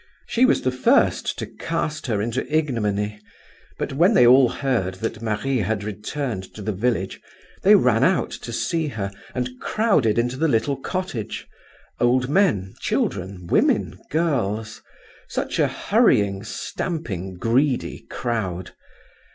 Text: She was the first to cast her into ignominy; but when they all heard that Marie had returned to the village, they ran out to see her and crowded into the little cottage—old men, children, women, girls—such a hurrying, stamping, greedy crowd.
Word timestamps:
She 0.25 0.45
was 0.45 0.63
the 0.63 0.71
first 0.71 1.37
to 1.37 1.45
cast 1.45 2.07
her 2.07 2.23
into 2.23 2.43
ignominy; 2.51 3.19
but 3.77 3.93
when 3.93 4.15
they 4.15 4.25
all 4.25 4.49
heard 4.49 4.95
that 4.95 5.21
Marie 5.21 5.59
had 5.59 5.83
returned 5.83 6.51
to 6.55 6.63
the 6.63 6.71
village, 6.71 7.21
they 7.61 7.75
ran 7.75 8.03
out 8.03 8.31
to 8.31 8.51
see 8.51 8.87
her 8.87 9.11
and 9.35 9.59
crowded 9.59 10.17
into 10.17 10.37
the 10.37 10.47
little 10.47 10.75
cottage—old 10.75 12.29
men, 12.29 12.73
children, 12.79 13.45
women, 13.45 13.99
girls—such 14.09 15.59
a 15.59 15.67
hurrying, 15.67 16.43
stamping, 16.43 17.35
greedy 17.35 17.99
crowd. 18.09 18.71